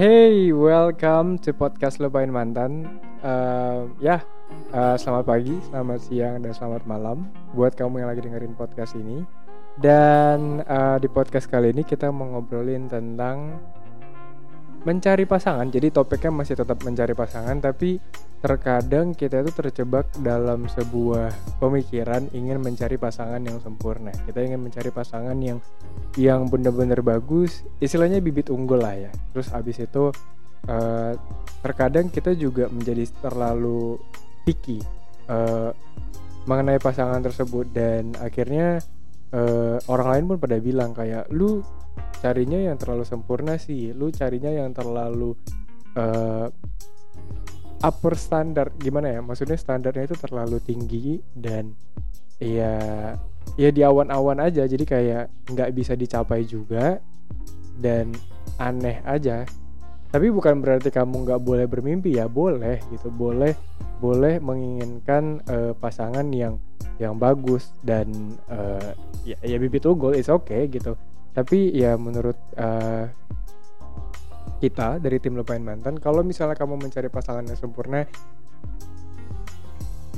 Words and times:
Hey, 0.00 0.48
welcome 0.48 1.36
to 1.44 1.52
podcast 1.52 2.00
Lupain 2.00 2.32
Mantan. 2.32 2.88
Uh, 3.20 3.84
ya, 4.00 4.24
uh, 4.72 4.96
selamat 4.96 5.28
pagi, 5.28 5.52
selamat 5.68 6.00
siang, 6.00 6.40
dan 6.40 6.56
selamat 6.56 6.88
malam 6.88 7.28
buat 7.52 7.76
kamu 7.76 8.00
yang 8.00 8.08
lagi 8.08 8.24
dengerin 8.24 8.56
podcast 8.56 8.96
ini. 8.96 9.20
Dan 9.76 10.64
uh, 10.64 10.96
di 10.96 11.04
podcast 11.04 11.52
kali 11.52 11.76
ini 11.76 11.84
kita 11.84 12.08
mau 12.08 12.32
ngobrolin 12.32 12.88
tentang 12.88 13.60
mencari 14.88 15.28
pasangan. 15.28 15.68
Jadi 15.68 15.92
topiknya 15.92 16.32
masih 16.32 16.56
tetap 16.56 16.80
mencari 16.80 17.12
pasangan, 17.12 17.60
tapi 17.60 18.00
terkadang 18.40 19.12
kita 19.12 19.44
itu 19.44 19.52
terjebak 19.52 20.08
dalam 20.24 20.64
sebuah 20.64 21.60
pemikiran 21.60 22.24
ingin 22.32 22.56
mencari 22.64 22.96
pasangan 22.96 23.40
yang 23.40 23.60
sempurna. 23.60 24.08
Kita 24.24 24.40
ingin 24.40 24.64
mencari 24.64 24.88
pasangan 24.88 25.36
yang 25.36 25.60
yang 26.16 26.48
benar-benar 26.48 27.04
bagus, 27.04 27.62
istilahnya 27.84 28.24
bibit 28.24 28.48
unggul 28.48 28.80
lah 28.80 28.96
ya. 28.96 29.12
Terus 29.36 29.52
abis 29.52 29.84
itu 29.84 30.08
uh, 30.66 31.12
terkadang 31.60 32.08
kita 32.08 32.32
juga 32.32 32.72
menjadi 32.72 33.04
terlalu 33.20 34.00
picky 34.48 34.80
uh, 35.28 35.70
mengenai 36.48 36.80
pasangan 36.80 37.20
tersebut 37.20 37.68
dan 37.76 38.16
akhirnya 38.16 38.80
uh, 39.36 39.76
orang 39.92 40.08
lain 40.16 40.24
pun 40.32 40.38
pada 40.40 40.56
bilang 40.56 40.96
kayak 40.96 41.28
lu 41.28 41.60
carinya 42.24 42.56
yang 42.56 42.80
terlalu 42.80 43.04
sempurna 43.04 43.60
sih, 43.60 43.92
lu 43.92 44.08
carinya 44.08 44.48
yang 44.48 44.72
terlalu 44.72 45.36
uh, 46.00 46.48
upper 47.80 48.14
standar 48.16 48.72
gimana 48.76 49.12
ya? 49.12 49.20
Maksudnya 49.24 49.56
standarnya 49.56 50.08
itu 50.08 50.16
terlalu 50.16 50.60
tinggi 50.60 51.20
dan 51.32 51.72
ya 52.40 52.76
ya 53.56 53.68
di 53.72 53.82
awan-awan 53.84 54.40
aja. 54.40 54.64
Jadi 54.64 54.84
kayak 54.84 55.50
nggak 55.50 55.70
bisa 55.74 55.92
dicapai 55.96 56.44
juga 56.44 57.00
dan 57.80 58.12
aneh 58.60 59.00
aja. 59.04 59.44
Tapi 60.10 60.26
bukan 60.28 60.58
berarti 60.58 60.90
kamu 60.90 61.22
nggak 61.22 61.40
boleh 61.40 61.66
bermimpi 61.70 62.18
ya 62.18 62.26
boleh 62.26 62.82
gitu. 62.90 63.08
Boleh 63.08 63.54
boleh 64.00 64.40
menginginkan 64.40 65.44
uh, 65.46 65.72
pasangan 65.76 66.26
yang 66.32 66.56
yang 67.00 67.16
bagus 67.16 67.72
dan 67.80 68.36
uh, 68.52 68.92
ya, 69.24 69.36
ya 69.40 69.56
bibit 69.56 69.86
unggul 69.88 70.12
is 70.12 70.28
okay, 70.28 70.68
gitu. 70.68 70.96
Tapi 71.30 71.70
ya 71.72 71.94
menurut 71.94 72.36
uh, 72.58 73.06
kita 74.60 75.00
dari 75.00 75.16
tim 75.16 75.34
lupain 75.34 75.64
mantan 75.64 75.96
kalau 75.96 76.20
misalnya 76.20 76.54
kamu 76.54 76.76
mencari 76.76 77.08
pasangan 77.08 77.48
yang 77.48 77.56
sempurna 77.56 78.04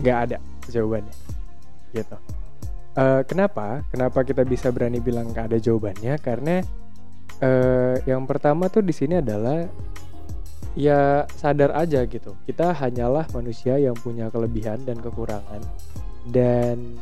nggak 0.03 0.19
ada 0.29 0.39
jawabannya 0.67 1.15
gitu. 1.95 2.17
Uh, 2.93 3.25
kenapa? 3.25 3.81
Kenapa 3.89 4.21
kita 4.21 4.45
bisa 4.45 4.69
berani 4.69 5.01
bilang 5.01 5.33
nggak 5.33 5.53
ada 5.53 5.59
jawabannya? 5.63 6.19
Karena 6.21 6.61
uh, 7.41 7.97
yang 8.05 8.29
pertama 8.29 8.69
tuh 8.69 8.85
di 8.85 8.93
sini 8.93 9.21
adalah 9.21 9.65
ya 10.77 11.25
sadar 11.33 11.73
aja 11.73 12.05
gitu. 12.05 12.37
Kita 12.45 12.73
hanyalah 12.77 13.29
manusia 13.33 13.81
yang 13.81 13.97
punya 13.97 14.29
kelebihan 14.29 14.85
dan 14.85 15.01
kekurangan. 15.01 15.61
Dan 16.29 17.01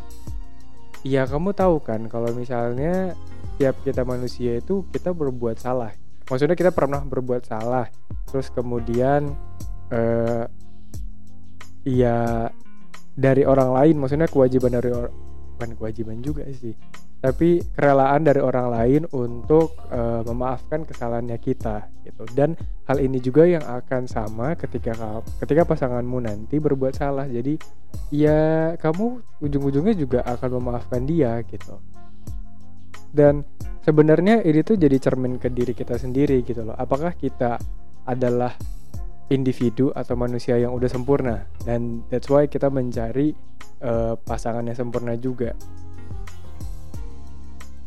ya 1.02 1.26
kamu 1.26 1.56
tahu 1.56 1.82
kan 1.82 2.06
kalau 2.06 2.30
misalnya 2.34 3.16
tiap 3.58 3.76
kita 3.82 4.06
manusia 4.06 4.60
itu 4.60 4.86
kita 4.92 5.10
berbuat 5.12 5.58
salah 5.58 5.92
maksudnya 6.30 6.56
kita 6.56 6.70
pernah 6.70 7.02
berbuat 7.02 7.44
salah. 7.44 7.90
Terus 8.30 8.48
kemudian 8.54 9.34
uh, 9.90 10.46
ya 11.84 12.48
dari 13.18 13.42
orang 13.42 13.74
lain 13.74 13.94
maksudnya 13.98 14.30
kewajiban 14.30 14.78
dari 14.78 14.94
orang 14.94 15.12
bukan 15.58 15.70
kewajiban 15.76 16.24
juga 16.24 16.46
sih 16.54 16.72
tapi 17.20 17.60
kerelaan 17.76 18.24
dari 18.24 18.40
orang 18.40 18.72
lain 18.72 19.02
untuk 19.12 19.76
uh, 19.92 20.24
memaafkan 20.24 20.88
kesalahannya 20.88 21.36
kita 21.36 21.84
gitu. 22.08 22.24
Dan 22.32 22.56
hal 22.88 22.96
ini 22.96 23.20
juga 23.20 23.44
yang 23.44 23.60
akan 23.60 24.08
sama 24.08 24.56
ketika 24.56 25.20
ketika 25.44 25.68
pasanganmu 25.68 26.16
nanti 26.24 26.56
berbuat 26.56 26.96
salah. 26.96 27.28
Jadi 27.28 27.60
ya 28.08 28.72
kamu 28.80 29.20
ujung-ujungnya 29.44 29.92
juga 29.92 30.24
akan 30.24 30.64
memaafkan 30.64 31.04
dia 31.04 31.44
gitu 31.44 31.76
dan 33.10 33.42
sebenarnya 33.82 34.44
ini 34.46 34.60
tuh 34.62 34.78
jadi 34.78 34.96
cermin 35.00 35.40
ke 35.40 35.50
diri 35.50 35.74
kita 35.74 35.98
sendiri 35.98 36.42
gitu 36.46 36.62
loh. 36.62 36.76
Apakah 36.78 37.16
kita 37.18 37.58
adalah 38.06 38.54
individu 39.30 39.90
atau 39.94 40.14
manusia 40.14 40.58
yang 40.58 40.74
udah 40.74 40.90
sempurna? 40.90 41.46
Dan 41.62 42.06
that's 42.06 42.30
why 42.30 42.46
kita 42.46 42.70
mencari 42.70 43.34
uh, 43.82 44.14
pasangan 44.20 44.62
yang 44.66 44.78
sempurna 44.78 45.18
juga. 45.18 45.56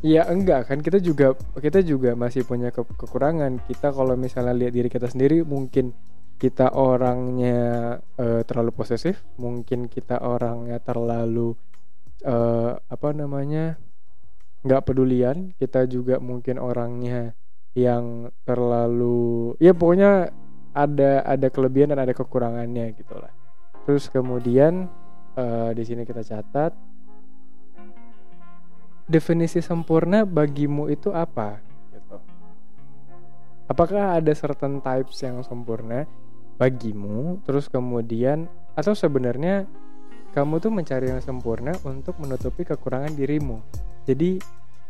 Ya 0.03 0.27
enggak 0.27 0.67
kan? 0.67 0.83
Kita 0.83 0.99
juga 0.99 1.31
kita 1.55 1.79
juga 1.79 2.11
masih 2.19 2.43
punya 2.43 2.75
ke 2.75 2.83
kekurangan. 2.83 3.63
Kita 3.63 3.95
kalau 3.95 4.19
misalnya 4.19 4.51
lihat 4.51 4.75
diri 4.75 4.91
kita 4.91 5.07
sendiri 5.07 5.47
mungkin 5.47 5.95
kita 6.35 6.75
orangnya 6.75 7.95
uh, 8.19 8.43
terlalu 8.43 8.75
posesif. 8.75 9.23
Mungkin 9.39 9.87
kita 9.87 10.19
orangnya 10.19 10.83
terlalu 10.83 11.55
uh, 12.27 12.75
apa 12.75 13.09
namanya 13.15 13.79
nggak 14.63 14.83
pedulian 14.87 15.51
kita 15.59 15.85
juga 15.85 16.17
mungkin 16.23 16.57
orangnya 16.57 17.35
yang 17.75 18.31
terlalu 18.47 19.53
ya 19.59 19.75
pokoknya 19.75 20.31
ada 20.73 21.21
ada 21.27 21.47
kelebihan 21.51 21.93
dan 21.93 22.01
ada 22.01 22.15
kekurangannya 22.15 22.95
gitulah 22.95 23.31
terus 23.83 24.07
kemudian 24.07 24.87
uh, 25.35 25.75
di 25.75 25.83
sini 25.83 26.07
kita 26.07 26.23
catat 26.23 26.73
definisi 29.07 29.59
sempurna 29.59 30.23
bagimu 30.23 30.87
itu 30.87 31.11
apa? 31.11 31.59
Gitu. 31.91 32.17
Apakah 33.67 34.19
ada 34.19 34.31
certain 34.35 34.79
types 34.79 35.19
yang 35.23 35.43
sempurna 35.43 36.07
bagimu? 36.59 37.43
Terus 37.43 37.67
kemudian 37.67 38.47
atau 38.73 38.95
sebenarnya 38.95 39.67
kamu 40.33 40.59
tuh 40.59 40.73
mencari 40.73 41.13
yang 41.13 41.21
sempurna 41.21 41.71
untuk 41.85 42.17
menutupi 42.17 42.65
kekurangan 42.65 43.13
dirimu 43.13 43.61
jadi 44.03 44.41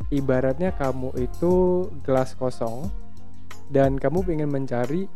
ibaratnya 0.09 0.73
kamu 0.75 1.13
itu 1.21 1.85
gelas 2.03 2.33
kosong 2.35 2.89
dan 3.69 3.95
kamu 3.95 4.25
ingin 4.33 4.49
mencari 4.49 5.07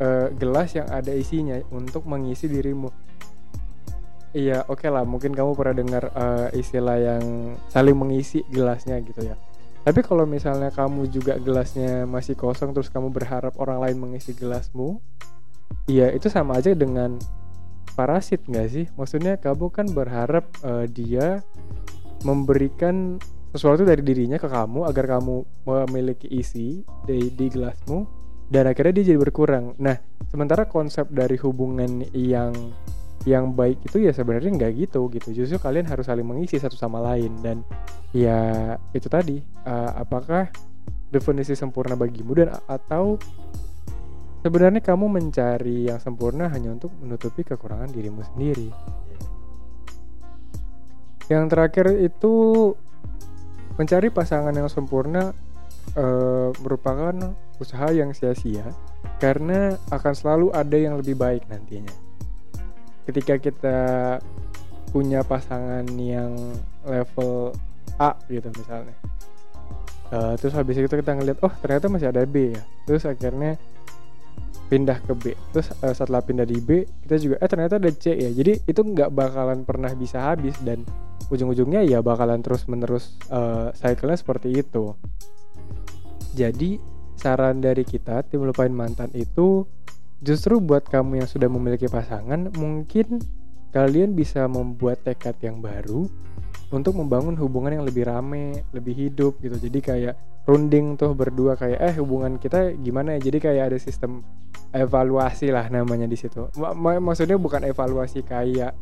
uh, 0.00 0.28
gelas 0.32 0.74
yang 0.74 0.88
ada 0.88 1.12
isinya 1.12 1.58
untuk 1.74 2.08
mengisi 2.08 2.48
dirimu. 2.48 2.88
Iya, 4.30 4.62
oke 4.70 4.86
okay 4.86 4.90
lah. 4.90 5.02
Mungkin 5.02 5.34
kamu 5.34 5.58
pernah 5.58 5.74
dengar 5.74 6.04
uh, 6.14 6.48
istilah 6.54 6.96
yang 6.98 7.58
saling 7.66 7.98
mengisi 7.98 8.46
gelasnya 8.46 9.02
gitu 9.02 9.26
ya. 9.26 9.34
Tapi 9.82 10.06
kalau 10.06 10.28
misalnya 10.28 10.70
kamu 10.70 11.10
juga 11.10 11.40
gelasnya 11.40 12.04
masih 12.06 12.38
kosong 12.38 12.70
terus 12.76 12.92
kamu 12.92 13.10
berharap 13.10 13.56
orang 13.58 13.80
lain 13.80 13.96
mengisi 13.96 14.36
gelasmu, 14.36 15.00
iya 15.88 16.12
itu 16.12 16.28
sama 16.28 16.60
aja 16.60 16.76
dengan 16.76 17.16
parasit 18.00 18.40
nggak 18.48 18.68
sih? 18.72 18.88
Maksudnya 18.96 19.36
kamu 19.36 19.68
kan 19.68 19.86
berharap 19.92 20.48
uh, 20.64 20.88
dia 20.88 21.44
memberikan 22.24 23.20
sesuatu 23.52 23.84
dari 23.84 24.00
dirinya 24.00 24.40
ke 24.40 24.48
kamu 24.48 24.88
agar 24.88 25.20
kamu 25.20 25.44
memiliki 25.68 26.30
isi 26.32 26.80
di, 27.04 27.28
di 27.34 27.46
gelasmu 27.52 28.08
dan 28.48 28.72
akhirnya 28.72 28.96
dia 28.96 29.12
jadi 29.12 29.20
berkurang. 29.20 29.76
Nah, 29.76 30.00
sementara 30.32 30.64
konsep 30.64 31.12
dari 31.12 31.36
hubungan 31.44 32.08
yang 32.16 32.56
yang 33.28 33.52
baik 33.52 33.84
itu 33.84 34.00
ya 34.00 34.16
sebenarnya 34.16 34.56
nggak 34.56 34.72
gitu 34.88 35.12
gitu. 35.12 35.28
Justru 35.36 35.60
kalian 35.60 35.84
harus 35.84 36.08
saling 36.08 36.24
mengisi 36.24 36.56
satu 36.56 36.78
sama 36.78 37.04
lain 37.04 37.36
dan 37.44 37.60
ya 38.16 38.74
itu 38.96 39.12
tadi 39.12 39.44
uh, 39.68 39.92
apakah 40.00 40.48
definisi 41.12 41.52
sempurna 41.52 41.98
bagimu 41.98 42.32
dan 42.32 42.56
atau 42.64 43.20
sebenarnya 44.40 44.82
kamu 44.84 45.06
mencari 45.06 45.88
yang 45.88 46.00
sempurna 46.02 46.48
hanya 46.52 46.74
untuk 46.74 46.92
menutupi 47.00 47.44
kekurangan 47.44 47.92
dirimu 47.92 48.20
sendiri. 48.34 48.68
Yang 51.30 51.44
terakhir 51.46 51.86
itu 52.02 52.34
Mencari 53.80 54.12
pasangan 54.12 54.52
yang 54.52 54.68
sempurna 54.68 55.32
uh, 55.96 56.52
merupakan 56.60 57.32
usaha 57.56 57.88
yang 57.88 58.12
sia-sia 58.12 58.68
karena 59.16 59.80
akan 59.88 60.12
selalu 60.12 60.52
ada 60.52 60.76
yang 60.76 61.00
lebih 61.00 61.16
baik 61.16 61.48
nantinya. 61.48 61.88
Ketika 63.08 63.40
kita 63.40 63.78
punya 64.92 65.24
pasangan 65.24 65.88
yang 65.96 66.36
level 66.84 67.56
A 67.96 68.12
gitu 68.28 68.52
misalnya. 68.52 68.92
Uh, 70.12 70.36
terus 70.36 70.52
habis 70.52 70.76
itu 70.76 70.92
kita 70.92 71.16
ngeliat 71.16 71.40
oh 71.40 71.52
ternyata 71.64 71.88
masih 71.88 72.12
ada 72.12 72.28
B 72.28 72.52
ya. 72.52 72.62
Terus 72.84 73.08
akhirnya 73.08 73.56
pindah 74.70 75.02
ke 75.02 75.12
B. 75.18 75.24
Terus 75.50 75.74
uh, 75.82 75.90
setelah 75.90 76.22
pindah 76.22 76.46
di 76.46 76.62
B 76.62 76.86
kita 77.02 77.18
juga 77.18 77.36
eh 77.42 77.48
ternyata 77.50 77.82
ada 77.82 77.90
C 77.90 78.14
ya. 78.14 78.30
Jadi 78.30 78.62
itu 78.70 78.80
nggak 78.80 79.10
bakalan 79.10 79.66
pernah 79.66 79.90
bisa 79.98 80.30
habis 80.30 80.54
dan 80.62 80.86
ujung-ujungnya 81.26 81.82
ya 81.82 81.98
bakalan 82.00 82.38
terus-menerus 82.38 83.18
uh, 83.34 83.74
cycle-nya 83.74 84.18
seperti 84.18 84.54
itu. 84.54 84.94
Jadi 86.38 86.78
saran 87.18 87.58
dari 87.60 87.82
kita 87.82 88.24
tim 88.24 88.46
lupain 88.46 88.72
mantan 88.72 89.10
itu 89.12 89.68
justru 90.24 90.56
buat 90.56 90.88
kamu 90.88 91.20
yang 91.20 91.28
sudah 91.28 91.52
memiliki 91.52 91.84
pasangan 91.84 92.48
mungkin 92.56 93.20
kalian 93.76 94.16
bisa 94.16 94.48
membuat 94.48 95.04
tekad 95.04 95.36
yang 95.44 95.60
baru 95.60 96.08
untuk 96.70 96.96
membangun 96.96 97.34
hubungan 97.36 97.76
yang 97.76 97.84
lebih 97.84 98.08
rame 98.08 98.64
lebih 98.72 98.94
hidup 98.94 99.36
gitu 99.42 99.56
jadi 99.58 99.78
kayak 99.80 100.14
runding 100.48 100.96
tuh 100.96 101.12
berdua 101.12 101.60
kayak 101.60 101.78
eh 101.78 101.94
hubungan 102.00 102.40
kita 102.40 102.72
gimana 102.80 103.18
ya 103.18 103.30
jadi 103.30 103.38
kayak 103.38 103.62
ada 103.74 103.78
sistem 103.78 104.24
evaluasi 104.70 105.50
lah 105.50 105.66
namanya 105.68 106.06
di 106.06 106.14
situ. 106.14 106.46
M 106.54 106.86
maksudnya 107.02 107.36
bukan 107.36 107.66
evaluasi 107.66 108.22
kayak 108.22 108.74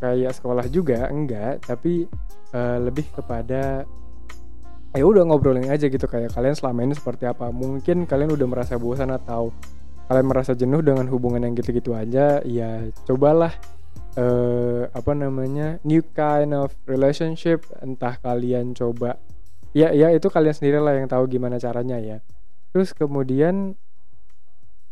kayak 0.00 0.32
sekolah 0.32 0.66
juga 0.72 1.08
enggak. 1.12 1.62
Tapi 1.64 2.08
uh, 2.56 2.78
lebih 2.80 3.06
kepada 3.12 3.84
ya 4.92 5.04
udah 5.08 5.24
ngobrolin 5.24 5.72
aja 5.72 5.88
gitu 5.88 6.04
kayak 6.04 6.32
kalian 6.36 6.56
selama 6.56 6.84
ini 6.84 6.94
seperti 6.96 7.28
apa. 7.28 7.52
Mungkin 7.52 8.08
kalian 8.08 8.32
udah 8.32 8.46
merasa 8.48 8.76
bosan 8.80 9.12
atau 9.12 9.52
kalian 10.08 10.26
merasa 10.28 10.52
jenuh 10.52 10.84
dengan 10.84 11.08
hubungan 11.08 11.40
yang 11.40 11.54
gitu-gitu 11.56 11.96
aja 11.96 12.44
ya 12.44 12.84
cobalah 13.08 13.54
uh, 14.20 14.84
apa 14.92 15.12
namanya 15.16 15.80
new 15.84 16.04
kind 16.12 16.52
of 16.56 16.72
relationship. 16.88 17.64
Entah 17.80 18.16
kalian 18.20 18.72
coba 18.76 19.16
ya 19.72 19.92
ya 19.92 20.12
itu 20.12 20.28
kalian 20.28 20.52
sendiri 20.52 20.80
lah 20.80 20.96
yang 20.96 21.08
tahu 21.08 21.28
gimana 21.28 21.56
caranya 21.56 21.96
ya. 22.00 22.18
Terus 22.72 22.96
kemudian 22.96 23.76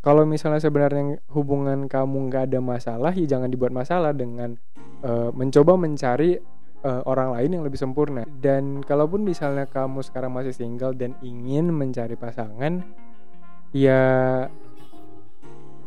kalau 0.00 0.25
misalnya 0.25 0.64
sebenarnya 0.64 1.20
hubungan 1.29 1.85
kamu 1.85 2.32
nggak 2.32 2.52
ada 2.52 2.61
masalah 2.64 3.12
ya 3.12 3.29
jangan 3.29 3.52
dibuat 3.52 3.69
masalah 3.69 4.17
dengan 4.17 4.56
uh, 5.05 5.29
mencoba 5.37 5.76
mencari 5.76 6.41
uh, 6.85 7.02
orang 7.05 7.37
lain 7.37 7.61
yang 7.61 7.64
lebih 7.64 7.76
sempurna. 7.76 8.25
Dan 8.29 8.81
kalaupun 8.81 9.20
misalnya 9.25 9.69
kamu 9.69 10.00
sekarang 10.00 10.32
masih 10.32 10.56
single 10.56 10.97
dan 10.97 11.17
ingin 11.20 11.69
mencari 11.69 12.17
pasangan 12.17 12.81
ya 13.76 14.02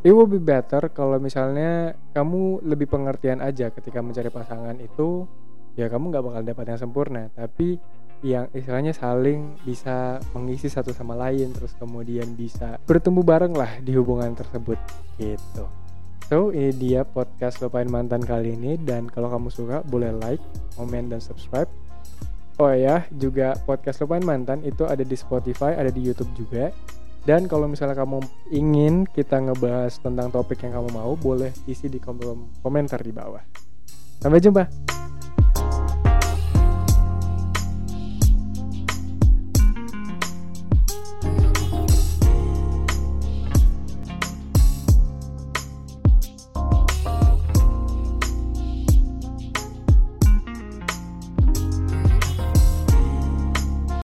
it 0.03 0.11
will 0.11 0.29
be 0.29 0.39
better 0.39 0.87
kalau 0.91 1.17
misalnya 1.17 1.97
kamu 2.13 2.63
lebih 2.63 2.87
pengertian 2.91 3.39
aja 3.43 3.71
ketika 3.71 3.99
mencari 3.99 4.29
pasangan 4.31 4.77
itu 4.79 5.27
ya 5.73 5.89
kamu 5.89 6.13
nggak 6.13 6.23
bakal 6.23 6.41
dapat 6.45 6.65
yang 6.69 6.79
sempurna. 6.79 7.23
Tapi 7.33 7.81
yang 8.23 8.47
istilahnya 8.55 8.95
saling 8.95 9.59
bisa 9.67 10.17
mengisi 10.31 10.71
satu 10.71 10.95
sama 10.95 11.13
lain 11.13 11.51
terus 11.51 11.75
kemudian 11.75 12.33
bisa 12.33 12.79
bertumbuh 12.87 13.21
bareng 13.21 13.51
lah 13.51 13.83
di 13.83 13.91
hubungan 13.93 14.31
tersebut 14.31 14.79
gitu 15.19 15.67
so 16.31 16.49
ini 16.55 16.71
dia 16.71 17.03
podcast 17.03 17.59
lupain 17.59 17.85
mantan 17.91 18.23
kali 18.23 18.55
ini 18.55 18.79
dan 18.79 19.11
kalau 19.11 19.27
kamu 19.27 19.51
suka 19.51 19.83
boleh 19.83 20.15
like 20.23 20.41
komen 20.79 21.11
dan 21.11 21.19
subscribe 21.19 21.67
oh 22.63 22.71
ya 22.71 23.03
juga 23.11 23.59
podcast 23.67 23.99
lupain 24.01 24.23
mantan 24.23 24.63
itu 24.63 24.87
ada 24.87 25.03
di 25.03 25.19
Spotify 25.19 25.75
ada 25.75 25.91
di 25.91 25.99
YouTube 25.99 26.31
juga 26.33 26.71
dan 27.23 27.47
kalau 27.47 27.71
misalnya 27.71 27.95
kamu 27.95 28.19
ingin 28.51 29.07
kita 29.07 29.39
ngebahas 29.39 29.95
tentang 30.03 30.27
topik 30.27 30.59
yang 30.67 30.75
kamu 30.75 30.91
mau, 30.91 31.15
boleh 31.15 31.55
isi 31.71 31.87
di 31.87 31.95
kolom 31.95 32.51
komentar 32.59 32.99
di 32.99 33.15
bawah. 33.15 33.39
Sampai 34.19 34.43
jumpa. 34.43 35.02